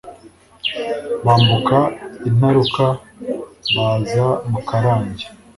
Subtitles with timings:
[1.25, 1.77] Bambuka
[2.29, 2.85] Intaruka
[3.75, 5.25] baza Mukarange